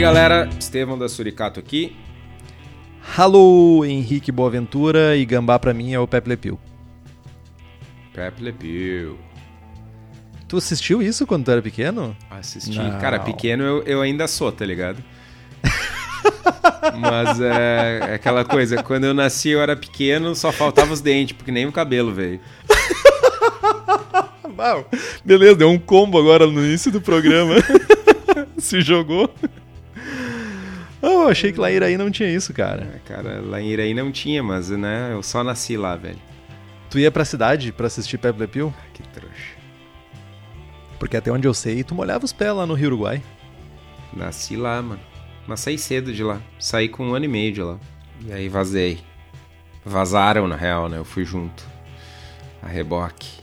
[0.00, 1.94] aí, galera, Estevão da Suricato aqui.
[3.18, 6.58] Alô, Henrique Boaventura e Gambá pra mim é o Pepe Le Pew.
[8.14, 9.18] Pepe Le Pew.
[10.48, 12.16] Tu assistiu isso quando tu era pequeno?
[12.30, 12.78] Assisti.
[12.78, 12.98] Não.
[12.98, 15.04] Cara, pequeno eu, eu ainda sou, tá ligado?
[16.98, 21.36] Mas é, é aquela coisa, quando eu nasci eu era pequeno, só faltava os dentes,
[21.36, 22.40] porque nem o cabelo veio.
[25.22, 27.56] Beleza, deu um combo agora no início do programa.
[28.56, 29.30] Se jogou.
[31.02, 32.82] Oh, eu achei que lá em Iraí não tinha isso, cara.
[32.94, 36.18] É, cara, lá em Iraí não tinha, mas né, eu só nasci lá, velho.
[36.90, 38.74] Tu ia pra cidade pra assistir Pepe Le Pew?
[38.78, 39.54] Ah, Que trouxa.
[40.98, 43.22] Porque até onde eu sei, tu molhava os pés lá no Rio Uruguai.
[44.12, 45.00] Nasci lá, mano.
[45.46, 46.38] Mas saí cedo de lá.
[46.58, 47.78] Saí com um ano e meio de lá.
[48.26, 49.00] E aí vazei.
[49.82, 50.98] Vazaram, na real, né?
[50.98, 51.64] Eu fui junto.
[52.62, 53.40] A reboque.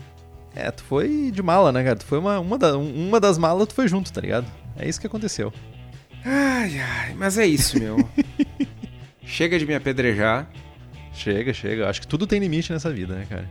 [0.55, 1.95] É, tu foi de mala, né, cara?
[1.95, 4.45] Tu foi uma, uma, da- uma das malas, tu foi junto, tá ligado?
[4.77, 5.51] É isso que aconteceu.
[6.29, 7.97] Ai, ai, mas é isso, meu.
[9.23, 10.49] Chega de me apedrejar.
[11.13, 11.89] Chega, chega.
[11.89, 13.49] Acho que tudo tem limite nessa vida, né, cara?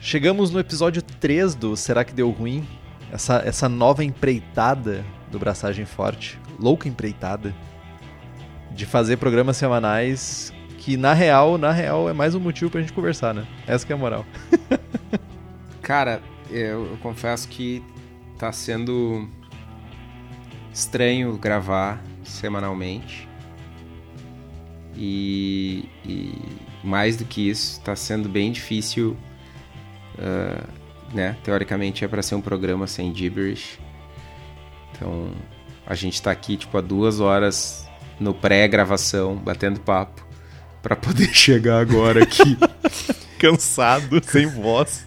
[0.00, 2.64] Chegamos no episódio 3 do Será que Deu Ruim?
[3.10, 7.52] Essa, essa nova empreitada do Braçagem Forte, louca empreitada,
[8.70, 12.92] de fazer programas semanais que, na real, na real, é mais um motivo pra gente
[12.92, 13.44] conversar, né?
[13.66, 14.24] Essa que é a moral.
[15.82, 17.82] Cara, eu, eu confesso que
[18.38, 19.28] tá sendo
[20.72, 23.28] estranho gravar semanalmente.
[24.94, 26.34] E, e
[26.84, 29.16] mais do que isso, tá sendo bem difícil.
[30.18, 31.36] ah, né?
[31.42, 33.78] Teoricamente é para ser um programa sem gibberish.
[34.92, 35.30] Então
[35.86, 37.86] a gente tá aqui tipo há duas horas
[38.18, 40.24] no pré-gravação, batendo papo,
[40.82, 42.56] para poder chegar agora aqui.
[43.38, 45.04] Cansado, sem voz.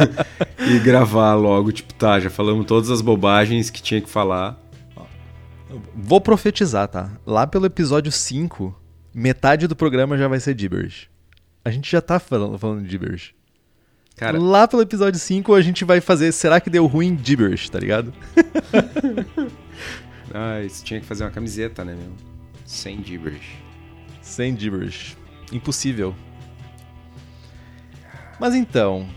[0.58, 4.58] e gravar logo, tipo, tá, já falamos todas as bobagens que tinha que falar.
[5.94, 7.10] Vou profetizar, tá?
[7.26, 8.74] Lá pelo episódio 5,
[9.14, 11.08] metade do programa já vai ser gibberish.
[11.64, 13.34] A gente já tá falando, falando de gibberish.
[14.16, 17.78] Cara, Lá pelo episódio 5 a gente vai fazer Será que deu ruim gibberish, tá
[17.80, 18.12] ligado?
[20.32, 22.12] ah, isso tinha que fazer uma camiseta, né, meu?
[22.64, 23.58] Sem gibberish.
[24.22, 25.16] Sem gibberish.
[25.52, 26.14] Impossível.
[28.38, 29.08] Mas então,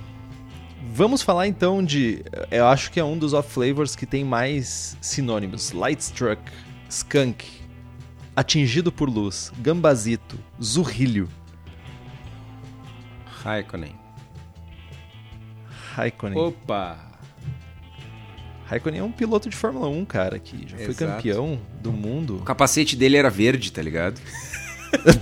[0.94, 2.24] vamos falar então de.
[2.52, 6.42] Eu acho que é um dos off flavors que tem mais sinônimos: Lightstruck,
[6.90, 7.46] Skunk,
[8.36, 11.30] Atingido por Luz, Gambazito, Zurrilho,
[13.26, 13.96] Raikkonen.
[15.96, 16.38] Raikkonen.
[16.38, 17.08] Opa!
[18.66, 21.14] Raikkonen é um piloto de Fórmula 1, cara, que já foi Exato.
[21.14, 22.38] campeão do mundo.
[22.38, 24.20] O capacete dele era verde, tá ligado?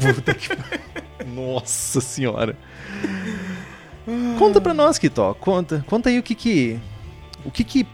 [1.27, 2.57] Nossa senhora.
[4.37, 5.33] Conta pra nós, Kitó.
[5.33, 6.79] Conta, conta aí o que que
[7.43, 7.87] o que que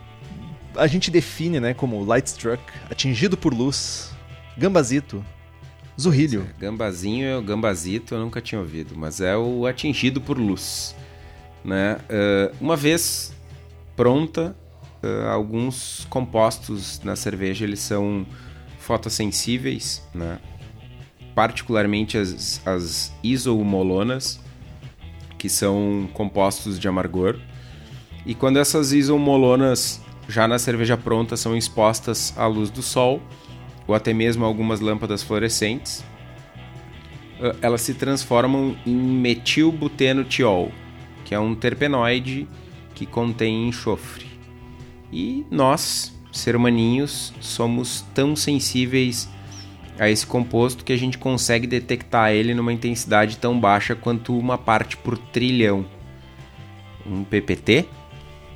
[0.75, 4.11] a gente define, né, como Lightstruck, atingido por luz,
[4.57, 5.23] Gambazito,
[5.99, 6.47] Zurrilho.
[6.57, 10.95] Gambazinho, gambazito, eu nunca tinha ouvido, mas é o atingido por luz.
[11.63, 11.97] Né?
[12.09, 13.33] Ah, uma vez
[13.95, 14.55] pronta,
[15.03, 18.25] ah, alguns compostos na cerveja eles são
[18.79, 20.39] fotossensíveis, né?
[21.35, 24.39] particularmente as, as isomolonas,
[25.41, 27.35] que são compostos de amargor.
[28.27, 33.19] E quando essas isomolonas já na cerveja pronta são expostas à luz do sol,
[33.87, 36.05] ou até mesmo algumas lâmpadas fluorescentes,
[37.41, 40.71] eh, elas se transformam em metilbutenotiol,
[41.25, 42.47] que é um terpenoide
[42.93, 44.27] que contém enxofre.
[45.11, 49.27] E nós, ser humaninhos, somos tão sensíveis
[50.01, 54.57] a esse composto que a gente consegue detectar ele numa intensidade tão baixa quanto uma
[54.57, 55.85] parte por trilhão.
[57.05, 57.85] Um PPT?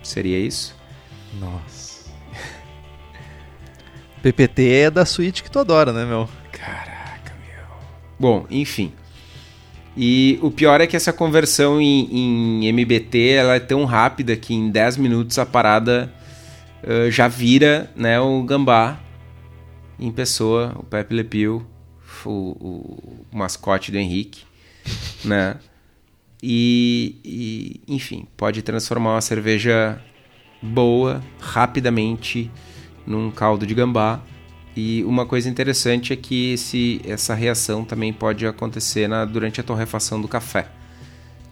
[0.01, 0.75] Seria isso?
[1.39, 2.09] Nossa.
[4.23, 6.27] PPT é da suíte que tu adora, né, meu?
[6.51, 7.77] Caraca, meu.
[8.19, 8.91] Bom, enfim.
[9.95, 14.55] E o pior é que essa conversão em, em MBT ela é tão rápida que
[14.55, 16.11] em 10 minutos a parada
[16.81, 19.04] eh, já vira né, o gambá
[19.99, 21.65] em pessoa, o Pepe Le Pew,
[22.25, 24.43] o, o mascote do Henrique,
[25.23, 25.57] né?
[26.41, 29.99] E, e, enfim, pode transformar uma cerveja
[30.61, 32.51] boa rapidamente
[33.05, 34.21] num caldo de gambá.
[34.75, 39.63] E uma coisa interessante é que esse, essa reação também pode acontecer na, durante a
[39.63, 40.67] torrefação do café.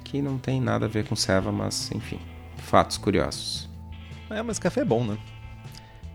[0.03, 2.19] Que não tem nada a ver com ceva, mas enfim,
[2.57, 3.69] fatos curiosos.
[4.29, 5.17] É, mas café é bom, né?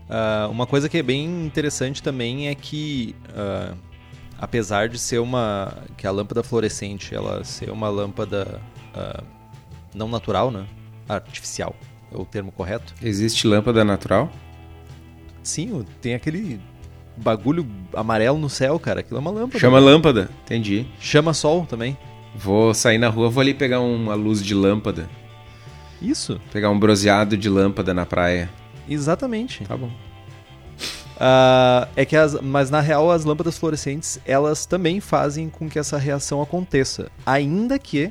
[0.09, 3.73] Ah, uma coisa que é bem interessante também é que, ah,
[4.39, 5.77] apesar de ser uma.
[5.95, 8.59] que a lâmpada fluorescente ela ser uma lâmpada
[8.95, 9.23] ah,
[9.93, 10.65] não natural, né?
[11.07, 11.75] Artificial,
[12.11, 12.93] é o termo correto.
[13.01, 14.31] Existe lâmpada natural?
[15.43, 16.59] Sim, tem aquele
[17.17, 19.01] bagulho amarelo no céu, cara.
[19.01, 19.59] Aquilo é uma lâmpada.
[19.59, 20.87] Chama lâmpada, entendi.
[20.99, 21.97] Chama sol também.
[22.35, 25.09] Vou sair na rua, vou ali pegar uma luz de lâmpada.
[26.01, 28.49] Isso, Pegar um bronzeado de lâmpada na praia.
[28.89, 29.63] Exatamente.
[29.65, 29.91] Tá bom.
[31.19, 35.77] Ah, é que as, mas na real as lâmpadas fluorescentes elas também fazem com que
[35.77, 38.09] essa reação aconteça, ainda que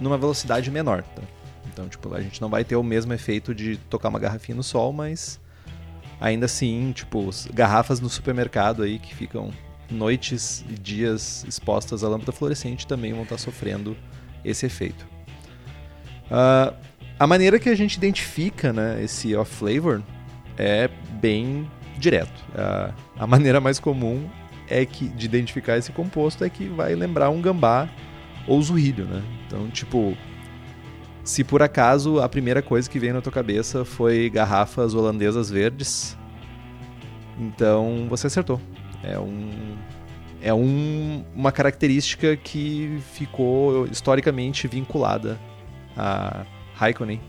[0.00, 1.02] numa velocidade menor.
[1.02, 1.22] tá?
[1.72, 4.62] Então, tipo, a gente não vai ter o mesmo efeito de tocar uma garrafinha no
[4.62, 5.40] sol, mas
[6.20, 9.50] ainda assim, tipo, garrafas no supermercado aí que ficam
[9.90, 13.96] noites e dias expostas à lâmpada fluorescente também vão estar sofrendo
[14.44, 15.06] esse efeito.
[16.30, 16.74] Ah,
[17.18, 20.02] a maneira que a gente identifica né, esse off flavor
[20.56, 20.88] é
[21.20, 21.68] bem
[21.98, 22.44] direto.
[22.54, 24.28] A, a maneira mais comum
[24.68, 27.88] é que de identificar esse composto é que vai lembrar um gambá
[28.46, 29.22] ou zurrilho, né?
[29.46, 30.16] Então, tipo,
[31.22, 36.16] se por acaso a primeira coisa que veio na tua cabeça foi garrafas holandesas verdes,
[37.38, 38.60] então você acertou.
[39.02, 39.76] É um
[40.42, 45.40] é um, uma característica que ficou historicamente vinculada
[45.96, 46.44] a
[46.74, 47.20] Raikkonen,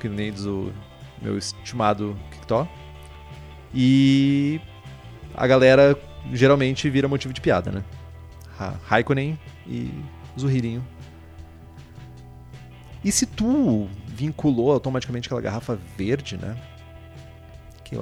[0.00, 0.72] que nem diz o
[1.20, 2.68] meu estimado Kikto.
[3.74, 4.60] E
[5.34, 5.98] a galera
[6.32, 7.84] geralmente vira motivo de piada, né?
[8.56, 9.90] Ra- Raikkonen e
[10.38, 10.84] Zurririnho.
[13.04, 16.56] E se tu vinculou automaticamente aquela garrafa verde, né?
[17.84, 17.96] Que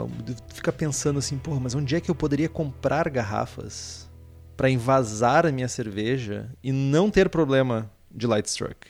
[0.55, 4.11] fica pensando assim, porra, mas onde é que eu poderia comprar garrafas
[4.57, 8.89] para invasar a minha cerveja e não ter problema de light struck?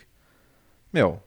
[0.93, 1.23] Meu,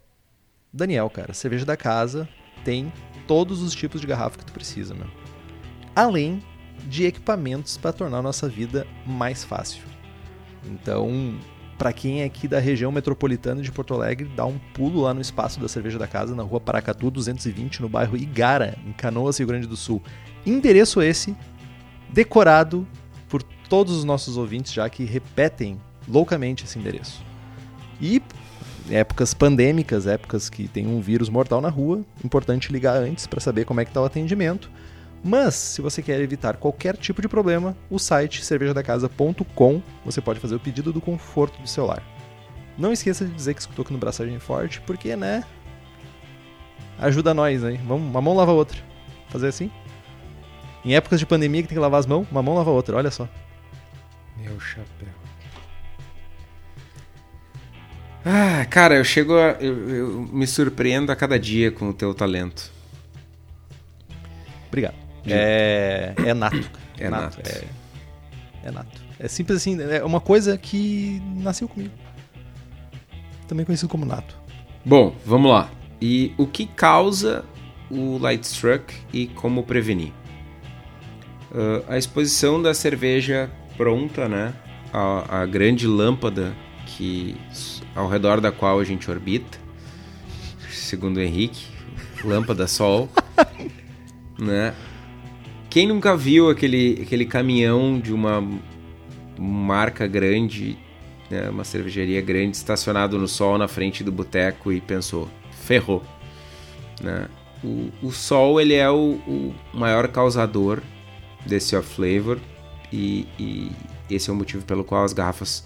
[0.74, 2.28] Daniel, cara, cerveja da casa
[2.66, 2.92] tem
[3.28, 5.08] todos os tipos de garrafa que tu precisa, meu.
[5.96, 6.42] Além
[6.88, 9.84] de equipamentos para tornar a nossa vida mais fácil.
[10.66, 11.38] Então,
[11.78, 15.22] para quem é aqui da região metropolitana de Porto Alegre, dá um pulo lá no
[15.22, 19.48] espaço da cerveja da casa, na rua Paracatu 220, no bairro Igara, em Canoas, Rio
[19.48, 20.02] Grande do Sul.
[20.44, 21.36] Endereço esse,
[22.10, 22.88] decorado
[23.30, 27.24] por todos os nossos ouvintes, já que repetem loucamente esse endereço.
[28.02, 28.22] E
[28.90, 33.66] épocas pandêmicas, épocas que tem um vírus mortal na rua, importante ligar antes para saber
[33.66, 34.70] como é que está o atendimento.
[35.24, 40.56] Mas, se você quer evitar qualquer tipo de problema, o site cervejadacasa.com você pode fazer
[40.56, 42.04] o pedido do conforto do seu lar.
[42.78, 45.44] Não esqueça de dizer que escutou aqui no Braçagem Forte, porque, né?
[47.00, 47.80] Ajuda nós, hein?
[47.88, 48.78] Vamos, uma mão lava a outra.
[49.30, 49.72] Fazer assim?
[50.84, 52.98] Em épocas de pandemia que tem que lavar as mãos, uma mão lava a outra,
[52.98, 53.28] olha só.
[54.38, 55.23] Meu chapéu.
[58.26, 59.58] Ah, cara, eu chego a.
[59.60, 62.72] Eu, eu me surpreendo a cada dia com o teu talento.
[64.68, 64.96] Obrigado.
[65.26, 66.70] É, é nato.
[66.70, 66.84] cara.
[66.98, 67.42] É nato.
[67.46, 67.66] É,
[68.68, 69.02] é nato.
[69.20, 71.94] É simples assim, é uma coisa que nasceu comigo.
[73.48, 74.38] Também conhecido como nato.
[74.86, 75.70] Bom, vamos lá.
[76.02, 77.46] E o que causa
[77.90, 80.12] o light struck e como prevenir?
[81.54, 84.54] Ah, a exposição da cerveja pronta, né?
[84.92, 86.54] A, a grande lâmpada
[86.98, 87.36] que
[87.96, 89.58] ao redor da qual a gente orbita,
[90.70, 91.68] segundo o Henrique,
[92.24, 93.10] lâmpada sol,
[94.38, 94.74] né?
[95.70, 98.48] Quem nunca viu aquele, aquele caminhão de uma
[99.40, 100.78] marca grande,
[101.32, 106.04] né, uma cervejaria grande, estacionado no sol na frente do boteco e pensou, ferrou.
[107.02, 107.28] Né?
[107.64, 110.80] O, o sol ele é o, o maior causador
[111.44, 112.40] desse off flavor
[112.92, 113.72] e, e
[114.12, 115.66] esse é o motivo pelo qual as garrafas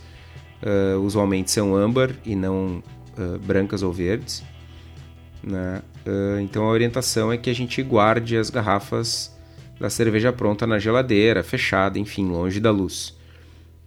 [0.64, 2.84] uh, usualmente são âmbar e não
[3.18, 4.44] uh, brancas ou verdes.
[5.44, 5.82] Né?
[6.06, 9.36] Uh, então a orientação é que a gente guarde as garrafas
[9.80, 13.16] da cerveja pronta na geladeira, fechada, enfim, longe da luz.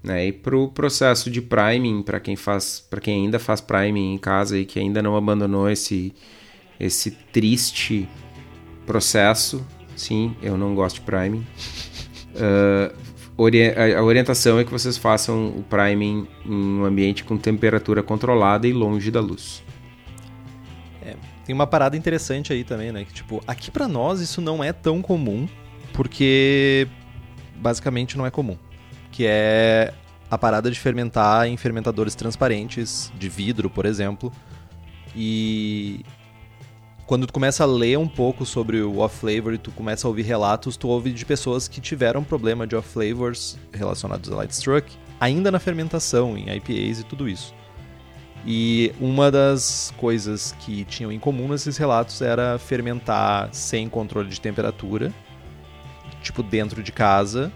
[0.02, 0.28] Né?
[0.28, 4.18] E para o processo de priming, para quem faz, para quem ainda faz priming em
[4.18, 6.14] casa e que ainda não abandonou esse
[6.78, 8.08] esse triste
[8.86, 9.62] processo,
[9.94, 11.46] sim, eu não gosto de priming.
[12.34, 12.96] Uh,
[13.44, 18.72] a orientação é que vocês façam o priming em um ambiente com temperatura controlada e
[18.72, 19.62] longe da luz.
[21.50, 23.04] Tem uma parada interessante aí também, né?
[23.04, 25.48] Que, tipo, aqui pra nós isso não é tão comum,
[25.92, 26.86] porque
[27.56, 28.56] basicamente não é comum.
[29.10, 29.92] Que é
[30.30, 34.32] a parada de fermentar em fermentadores transparentes, de vidro, por exemplo.
[35.16, 36.04] E
[37.10, 40.08] quando tu começa a ler um pouco sobre o off flavor e tu começa a
[40.08, 44.52] ouvir relatos, tu ouve de pessoas que tiveram problema de off flavors relacionados a light
[44.52, 47.52] struck, ainda na fermentação, em IPAs e tudo isso.
[48.46, 54.40] E uma das coisas que tinham em comum nesses relatos era fermentar sem controle de
[54.40, 55.12] temperatura,
[56.22, 57.52] tipo dentro de casa,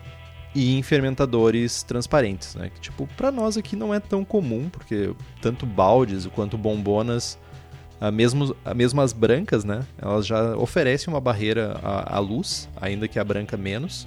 [0.53, 2.71] e em fermentadores transparentes, né?
[2.75, 7.39] Que, tipo, para nós aqui não é tão comum, porque tanto baldes quanto bombonas,
[8.13, 9.81] mesmo, mesmo as brancas, né?
[9.97, 14.07] Elas já oferecem uma barreira à, à luz, ainda que a branca menos.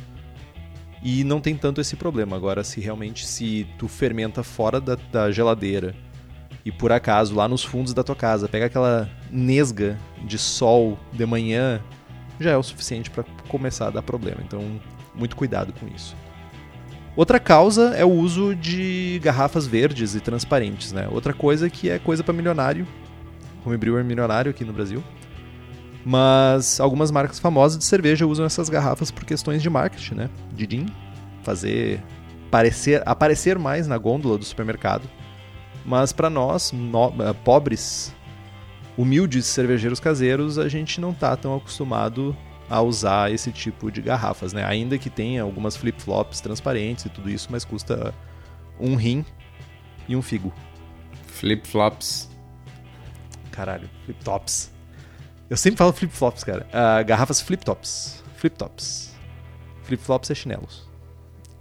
[1.03, 2.35] e não tem tanto esse problema.
[2.35, 5.95] Agora, se realmente se tu fermenta fora da, da geladeira
[6.65, 11.25] e por acaso lá nos fundos da tua casa pega aquela nesga de sol de
[11.25, 11.81] manhã,
[12.39, 14.41] já é o suficiente para começar a dar problema.
[14.43, 14.79] Então,
[15.15, 16.15] muito cuidado com isso.
[17.15, 21.07] Outra causa é o uso de garrafas verdes e transparentes, né?
[21.09, 22.85] Outra coisa que é coisa para milionário,
[23.67, 25.03] homebrewer milionário aqui no Brasil.
[26.05, 30.29] Mas algumas marcas famosas de cerveja usam essas garrafas por questões de marketing, né?
[30.53, 30.85] De din,
[31.43, 32.01] fazer
[32.49, 35.09] parecer, aparecer mais na gôndola do supermercado.
[35.85, 38.13] Mas para nós, no, eh, pobres,
[38.97, 42.35] humildes cervejeiros caseiros, a gente não tá tão acostumado
[42.69, 44.65] a usar esse tipo de garrafas, né?
[44.65, 48.13] Ainda que tenha algumas flip-flops transparentes e tudo isso, mas custa
[48.79, 49.25] um rim
[50.07, 50.53] e um figo.
[51.27, 52.29] Flip-flops.
[53.57, 54.71] Caralho, flip-tops.
[55.49, 56.67] Eu sempre falo flip-flops, cara.
[56.67, 58.23] Uh, garrafas flip-tops.
[58.35, 59.15] Flip-tops.
[59.81, 60.87] Flip-flops é chinelos.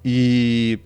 [0.05, 0.79] E.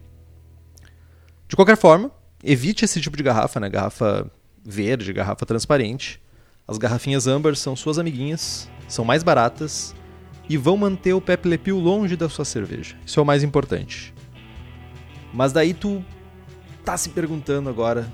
[1.48, 2.12] De qualquer forma,
[2.44, 3.68] evite esse tipo de garrafa, né?
[3.68, 4.30] Garrafa
[4.64, 6.22] verde, garrafa transparente.
[6.68, 9.92] As garrafinhas Amber são suas amiguinhas, são mais baratas
[10.48, 12.96] e vão manter o Pepe Le Pew longe da sua cerveja.
[13.04, 14.14] Isso é o mais importante.
[15.34, 16.04] Mas daí tu
[16.84, 18.08] tá se perguntando agora,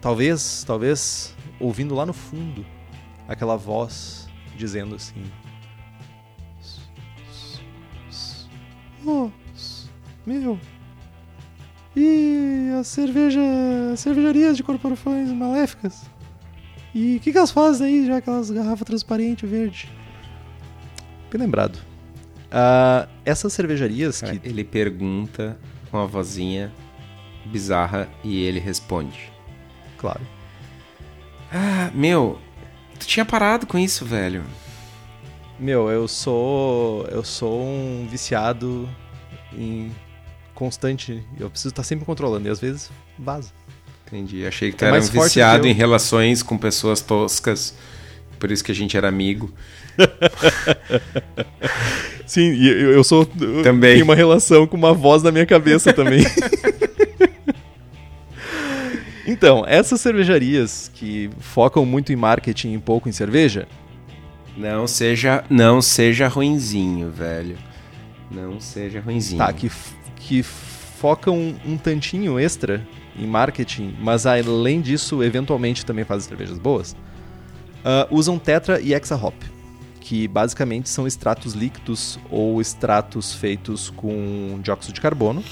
[0.00, 2.64] talvez, talvez ouvindo lá no fundo
[3.28, 5.24] aquela voz dizendo assim:
[9.04, 9.30] Oh,
[10.26, 10.58] meu.
[11.94, 13.40] E as cerveja,
[13.96, 16.04] cervejarias de corporações maléficas?
[16.94, 19.88] E o que, que elas fazem aí, já aquelas garrafas transparentes verde?
[21.30, 21.76] Bem lembrado.
[22.46, 24.48] Uh, essas cervejarias Cara, que.
[24.48, 25.58] Ele pergunta
[25.90, 26.72] com a vozinha
[27.46, 29.32] bizarra e ele responde.
[29.96, 30.20] Claro.
[31.52, 32.38] Ah, meu,
[32.98, 34.42] tu tinha parado com isso, velho.
[35.58, 37.06] Meu, eu sou.
[37.10, 38.88] Eu sou um viciado
[39.56, 39.90] em
[40.54, 41.22] constante.
[41.38, 43.52] Eu preciso estar sempre controlando e às vezes vaza.
[44.06, 44.46] Entendi.
[44.46, 45.70] Achei que tu É era um viciado eu.
[45.70, 47.74] em relações com pessoas toscas.
[48.38, 49.50] Por isso que a gente era amigo.
[52.26, 53.26] Sim, e eu, eu sou.
[53.40, 53.94] eu Também.
[53.94, 56.22] Tenho uma relação com uma voz na minha cabeça também.
[59.26, 63.66] então, essas cervejarias que focam muito em marketing e pouco em cerveja,
[64.56, 67.58] Não seja, não seja ruinzinho, velho.
[68.30, 69.38] Não seja ruinzinho.
[69.38, 69.70] tá, que,
[70.16, 72.86] que focam um tantinho extra
[73.18, 76.96] em marketing, mas além disso, eventualmente também fazem cervejas boas,
[77.84, 79.34] ah, usam Tetra e Hexa Hop,
[80.00, 85.42] que basicamente são extratos líquidos ou extratos feitos com dióxido de carbono,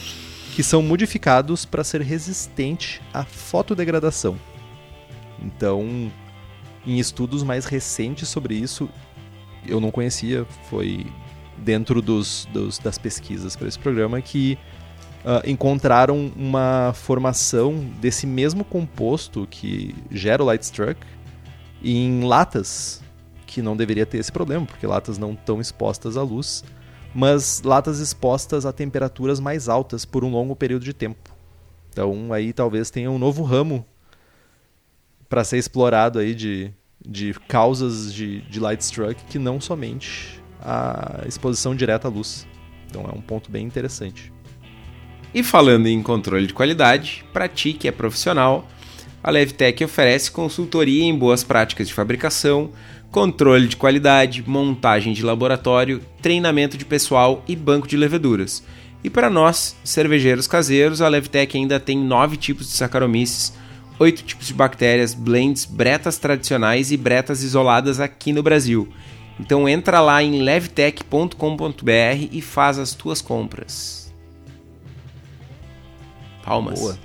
[0.55, 4.37] que são modificados para ser resistente à fotodegradação.
[5.43, 6.11] Então,
[6.87, 8.89] em estudos mais recentes sobre isso,
[9.67, 11.07] eu não conhecia, foi
[11.59, 14.59] dentro dos, dos- das pesquisas para esse programa que
[15.25, 21.01] ah, encontraram uma formação desse mesmo composto que gera o Light Struck
[21.83, 23.03] em latas
[23.47, 26.65] que não deveria ter esse problema, porque latas não estão expostas à luz,
[27.15, 31.35] mas latas expostas a temperaturas mais altas por um longo período de tempo.
[31.91, 33.87] Então aí talvez tenha um novo ramo
[35.29, 36.73] para ser explorado aí de,
[37.07, 42.47] de causas de, de light struck que não somente a exposição direta à luz.
[42.89, 44.33] Então é um ponto bem interessante.
[45.33, 48.69] E falando em controle de qualidade, para ti que é profissional,
[49.23, 52.71] a Levtech oferece consultoria em boas práticas de fabricação,
[53.15, 58.61] controle de qualidade, montagem de laboratório, treinamento de pessoal e banco de leveduras.
[59.05, 63.55] E para nós, cervejeiros caseiros, a Levtech ainda tem nove tipos de Saccharomyces,
[64.01, 68.89] oito tipos de bactérias, blends, bretas tradicionais e bretas isoladas aqui no Brasil.
[69.39, 74.13] Então entra lá em levtech.com.br e faz as tuas compras.
[76.43, 76.81] Palmas.
[76.81, 76.99] Boa.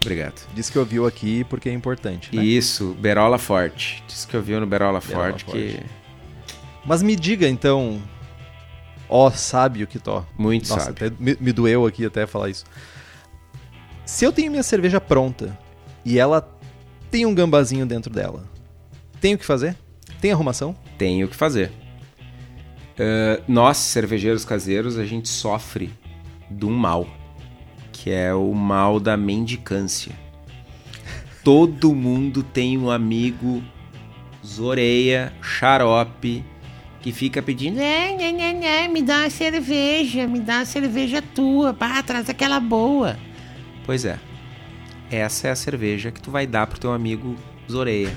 [0.00, 0.46] Obrigado.
[0.54, 2.34] Diz que ouviu aqui porque é importante.
[2.34, 2.42] Né?
[2.42, 4.02] Isso, Berola Forte.
[4.06, 5.80] Diz que eu vi no Berola, Berola Forte que
[6.84, 8.02] Mas me diga então,
[9.08, 10.26] ó sábio que tó.
[10.38, 11.06] muito Nossa, sabe.
[11.06, 12.64] até me, me doeu aqui até falar isso.
[14.06, 15.56] Se eu tenho minha cerveja pronta
[16.04, 16.48] e ela
[17.10, 18.44] tem um gambazinho dentro dela,
[19.20, 19.76] tenho o que fazer?
[20.20, 20.74] Tem arrumação?
[20.96, 21.70] Tem o que fazer.
[23.00, 25.90] Ah, nós, cervejeiros caseiros, a gente sofre
[26.50, 27.06] de um mal,
[28.02, 30.12] que é o mal da mendicância.
[31.44, 33.62] Todo mundo tem um amigo
[34.44, 36.42] zoreia, xarope,
[37.02, 41.20] que fica pedindo Né, né, né, né, me dá uma cerveja, me dá uma cerveja
[41.34, 43.18] tua, pá, traz aquela boa.
[43.84, 44.18] Pois é.
[45.10, 47.36] Essa é a cerveja que tu vai dar pro teu amigo
[47.70, 48.16] Zoreia.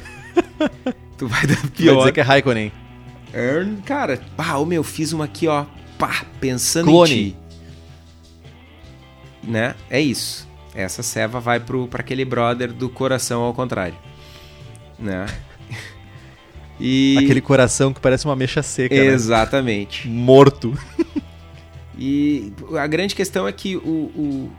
[1.17, 1.97] tu vai dar Vai pior.
[1.97, 2.71] dizer que é Raikkonen.
[3.33, 5.65] Earn, cara, pá, ô meu, fiz uma aqui, ó,
[5.97, 7.11] pá, pensando Clone.
[7.11, 7.42] em ti.
[9.43, 9.75] Né?
[9.89, 10.47] É isso.
[10.73, 13.97] Essa ceva vai pro, pra aquele brother do coração ao contrário.
[14.97, 15.25] Né?
[16.79, 17.15] E...
[17.19, 19.05] Aquele coração que parece uma mecha seca, né?
[19.05, 20.07] Exatamente.
[20.07, 20.77] Morto.
[21.97, 24.51] E a grande questão é que o, o,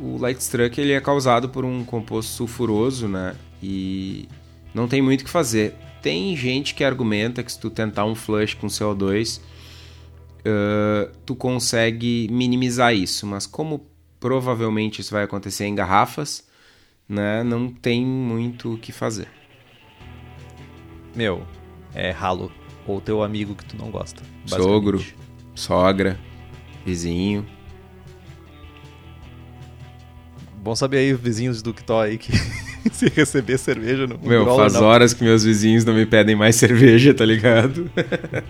[0.00, 3.36] o Lightstruck ele é causado por um composto sulfuroso, né?
[3.62, 4.26] E
[4.74, 5.74] não tem muito o que fazer.
[6.02, 9.40] Tem gente que argumenta que se tu tentar um flush com CO2,
[10.40, 13.26] uh, tu consegue minimizar isso.
[13.26, 13.86] Mas como
[14.20, 16.46] provavelmente isso vai acontecer em garrafas,
[17.08, 17.42] né?
[17.42, 19.26] Não tem muito o que fazer.
[21.16, 21.42] Meu,
[21.94, 22.52] é ralo.
[22.86, 24.22] Ou teu amigo que tu não gosta.
[24.46, 25.02] Sogro,
[25.54, 26.18] sogra,
[26.84, 27.46] vizinho.
[30.62, 32.32] Bom saber aí, vizinhos do Kitó aí, que
[32.92, 34.82] se receber cerveja no Meu, faz não.
[34.84, 37.90] horas que meus vizinhos não me pedem mais cerveja, tá ligado?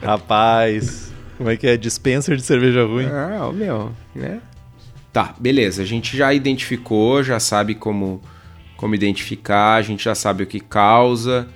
[0.02, 1.76] Rapaz, como é que é?
[1.76, 3.06] Dispenser de cerveja ruim?
[3.06, 4.40] Ah, meu, né?
[5.12, 5.82] Tá, beleza.
[5.82, 8.20] A gente já identificou, já sabe como,
[8.76, 11.48] como identificar, a gente já sabe o que causa,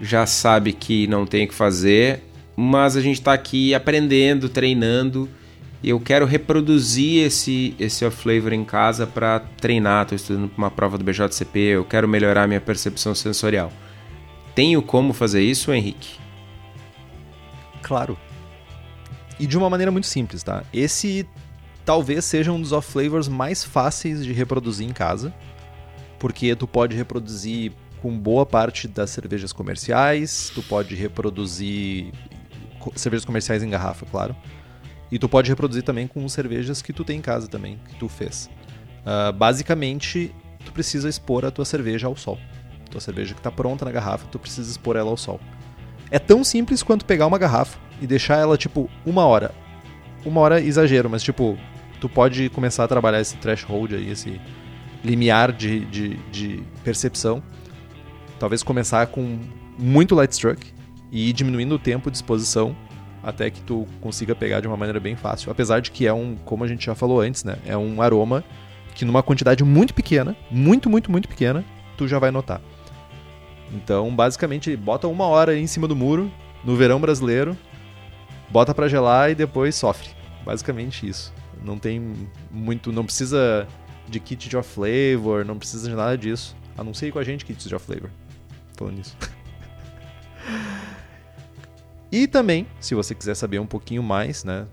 [0.00, 2.22] já sabe que não tem o que fazer,
[2.56, 5.28] mas a gente tá aqui aprendendo, treinando.
[5.82, 10.06] E eu quero reproduzir esse, esse off-flavor em casa para treinar.
[10.06, 13.72] Tô estudando pra uma prova do BJCP, eu quero melhorar minha percepção sensorial.
[14.54, 16.18] Tenho como fazer isso, Henrique?
[17.82, 18.18] Claro.
[19.38, 20.64] E de uma maneira muito simples, tá?
[20.72, 21.28] Esse
[21.86, 25.32] talvez seja um dos off-flavors mais fáceis de reproduzir em casa,
[26.18, 32.12] porque tu pode reproduzir com boa parte das cervejas comerciais, tu pode reproduzir
[32.96, 34.34] cervejas comerciais em garrafa, claro.
[35.10, 38.08] E tu pode reproduzir também com cervejas que tu tem em casa também, que tu
[38.08, 38.50] fez.
[39.04, 42.36] Ah, basicamente, tu precisa expor a tua cerveja ao sol.
[42.90, 45.40] Tua cerveja que está pronta na garrafa, tu precisa expor ela ao sol.
[46.10, 49.54] É tão simples quanto pegar uma garrafa e deixar ela, tipo, uma hora.
[50.24, 51.56] Uma hora exagero, mas, tipo,
[52.06, 54.40] tu pode começar a trabalhar esse threshold aí, esse
[55.04, 57.42] limiar de, de, de percepção.
[58.38, 59.40] Talvez começar com
[59.76, 60.72] muito light struck
[61.10, 62.76] e ir diminuindo o tempo de exposição
[63.22, 65.50] até que tu consiga pegar de uma maneira bem fácil.
[65.50, 67.56] Apesar de que é um, como a gente já falou antes, né?
[67.66, 68.44] É um aroma
[68.94, 71.64] que numa quantidade muito pequena, muito, muito, muito pequena,
[71.96, 72.60] tu já vai notar.
[73.72, 76.30] Então, basicamente, bota uma hora em cima do muro,
[76.64, 77.56] no verão brasileiro,
[78.48, 80.08] bota pra gelar e depois sofre.
[80.44, 81.34] Basicamente isso.
[81.66, 82.14] Não tem
[82.50, 83.66] muito, não precisa
[84.08, 86.56] de kit de flavor, não precisa de nada disso.
[86.78, 88.10] Anuncie com a gente kits de flavor.
[88.76, 89.16] Falando nisso.
[92.12, 94.66] E também, se você quiser saber um pouquinho mais, né,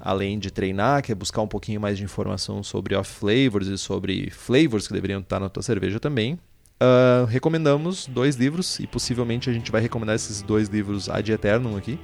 [0.00, 4.30] além de treinar, quer buscar um pouquinho mais de informação sobre off flavors e sobre
[4.30, 6.38] flavors que deveriam estar na tua cerveja também,
[6.80, 11.76] ah, recomendamos dois livros e possivelmente a gente vai recomendar esses dois livros ad eternum
[11.76, 11.98] aqui,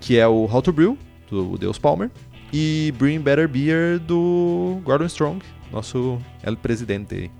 [0.00, 0.98] que é o How to Brew
[1.30, 2.10] do Deus Palmer
[2.58, 7.30] e Brewing Better Beer do Gordon Strong, nosso El Presidente.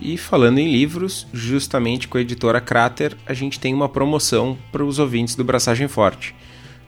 [0.00, 4.82] E falando em livros, justamente com a editora Crater, a gente tem uma promoção para
[4.82, 6.34] os ouvintes do Braçagem Forte.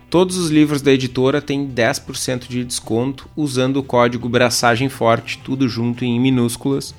[0.08, 5.68] Todos os livros da editora têm 10% de desconto usando o código Braçagem Forte, tudo
[5.68, 6.94] junto em minúsculas.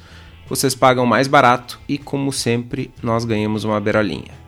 [0.47, 4.42] Vocês pagam mais barato e, como sempre, nós ganhamos uma berolinha.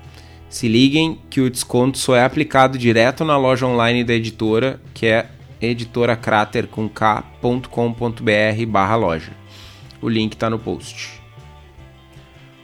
[0.56, 5.06] Se liguem que o desconto só é aplicado direto na loja online da editora, que
[5.06, 9.34] é editoracrater com k.com.br barra loja.
[10.02, 11.22] O link está no post.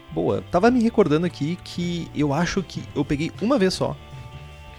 [0.10, 3.98] Boa, tava me recordando aqui que eu acho que eu peguei uma vez só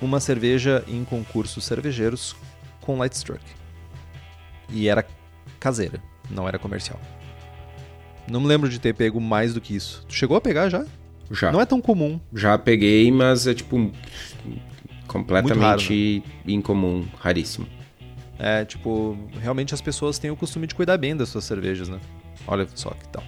[0.01, 2.35] uma cerveja em concursos cervejeiros
[2.81, 3.45] com Light Struck.
[4.71, 5.07] E era
[5.61, 6.99] caseira, não era comercial.
[8.27, 10.03] Não me lembro de ter pego mais do que isso.
[10.09, 10.87] Tu chegou a pegar já?
[11.31, 11.53] Já.
[11.53, 12.21] Não é tão comum.
[12.35, 13.91] Já peguei, mas é tipo
[15.07, 17.67] completamente Muito incomum, raríssimo.
[18.39, 22.01] É, tipo, realmente as pessoas têm o costume de cuidar bem das suas cervejas, né?
[22.47, 23.23] Olha só que tal.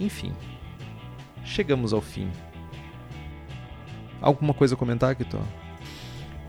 [0.00, 0.32] Enfim.
[1.44, 2.28] Chegamos ao fim.
[4.20, 5.38] Alguma coisa a comentar, Kito?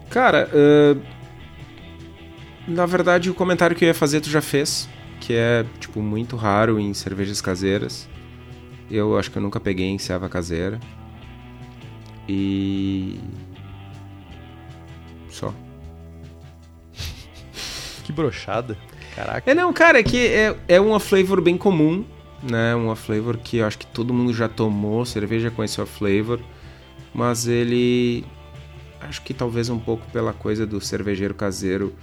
[0.10, 1.02] Cara, uh,
[2.68, 6.36] na verdade o comentário que eu ia fazer tu já fez, que é tipo muito
[6.36, 8.10] raro em cervejas caseiras.
[8.90, 10.80] Eu acho que eu nunca peguei em ceva caseira.
[12.28, 13.20] E
[15.30, 15.54] só.
[18.04, 18.78] Que brochada.
[19.16, 19.52] Caraca.
[19.52, 22.06] É não, cara, é que é, é uma flavor bem comum,
[22.42, 22.74] né?
[22.74, 26.40] Uma flavor que eu acho que todo mundo já tomou cerveja com esse flavor,
[27.14, 28.26] mas ele
[29.02, 31.96] acho que talvez um pouco pela coisa do cervejeiro caseiro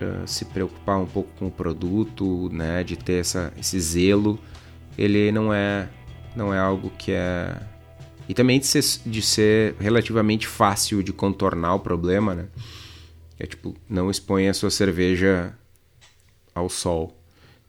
[0.00, 4.38] uh, se preocupar um pouco com o produto, né, de ter essa, esse zelo,
[4.96, 5.88] ele não é
[6.34, 7.56] não é algo que é
[8.28, 12.46] E também de ser, de ser relativamente fácil de contornar o problema, né?
[13.38, 15.54] É tipo, não expõe a sua cerveja
[16.54, 17.16] ao sol.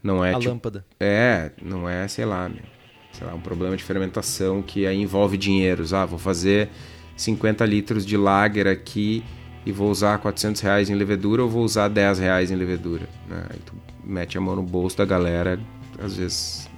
[0.01, 0.85] Não é a tipo, lâmpada.
[0.99, 2.63] É, não é, sei lá, meu,
[3.11, 5.93] sei lá, um problema de fermentação que aí envolve dinheiros.
[5.93, 6.69] Ah, vou fazer
[7.17, 9.23] 50 litros de lager aqui
[9.65, 13.09] e vou usar 400 reais em levedura ou vou usar 10 reais em levedura.
[13.27, 13.45] Né?
[13.49, 15.59] Aí tu mete a mão no bolso da galera,
[15.99, 16.69] às vezes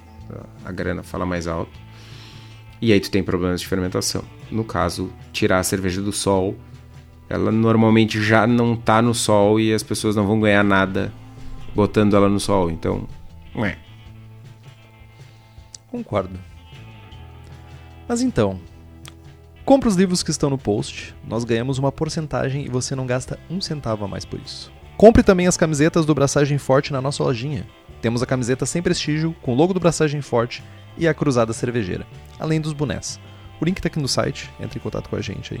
[0.64, 1.78] a grana fala mais alto.
[2.80, 4.22] E aí tu tem problemas de fermentação.
[4.50, 6.56] No caso, tirar a cerveja do sol,
[7.28, 11.12] ela normalmente já não tá no sol e as pessoas não vão ganhar nada
[11.74, 12.70] botando ela no sol.
[12.70, 13.06] Então,
[13.54, 13.78] ué.
[15.90, 16.38] Concordo.
[18.06, 18.58] Mas então,
[19.64, 23.38] compra os livros que estão no post, nós ganhamos uma porcentagem e você não gasta
[23.50, 24.72] um centavo a mais por isso.
[24.96, 27.66] Compre também as camisetas do Braçagem Forte na nossa lojinha.
[28.00, 30.62] Temos a camiseta sem prestígio, com o logo do Braçagem Forte
[30.96, 32.06] e a cruzada cervejeira,
[32.38, 33.18] além dos bonés.
[33.60, 35.60] O link tá aqui no site, entre em contato com a gente aí.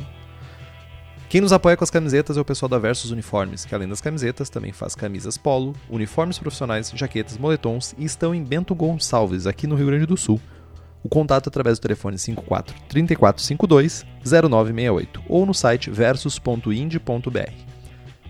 [1.28, 4.00] Quem nos apoia com as camisetas é o pessoal da Versus Uniformes, que além das
[4.00, 9.66] camisetas também faz camisas polo, uniformes profissionais, jaquetas, moletons e estão em Bento Gonçalves, aqui
[9.66, 10.40] no Rio Grande do Sul.
[11.02, 17.52] O contato é através do telefone 54 3452 0968 ou no site versus.ind.br.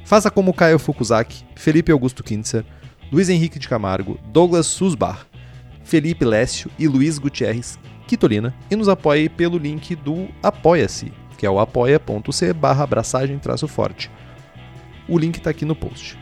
[0.04, 2.64] Faça como Caio Fukuzaki, Felipe Augusto Kintzer,
[3.10, 5.26] Luiz Henrique de Camargo, Douglas Susbar,
[5.82, 11.50] Felipe Lécio e Luiz Gutierrez Quitolina e nos apoie pelo link do Apoia-se, que é
[11.50, 14.10] o apoia.c barra abraçagem forte.
[15.08, 16.18] O link está aqui no post.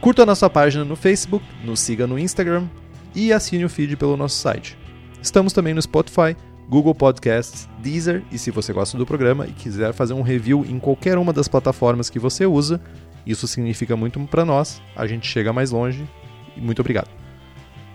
[0.00, 2.66] Curta a nossa página no Facebook, nos siga no Instagram
[3.14, 4.76] e assine o feed pelo nosso site.
[5.22, 6.36] Estamos também no Spotify,
[6.68, 10.78] Google Podcasts, Deezer e se você gosta do programa e quiser fazer um review em
[10.80, 12.80] qualquer uma das plataformas que você usa,
[13.26, 16.06] isso significa muito para nós, a gente chega mais longe
[16.56, 17.08] muito obrigado.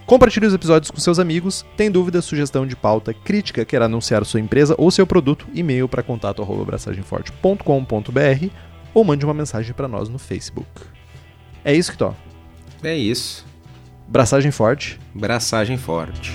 [0.05, 1.65] Compartilhe os episódios com seus amigos.
[1.77, 5.47] Tem dúvida, sugestão de pauta, crítica, quer anunciar sua empresa ou seu produto?
[5.53, 8.47] E-mail para contato@braçagemforte.com.br
[8.93, 10.69] ou mande uma mensagem para nós no Facebook.
[11.63, 12.13] É isso que tô.
[12.83, 13.45] É isso.
[14.07, 14.99] Braçagem forte.
[15.13, 16.33] Braçagem forte.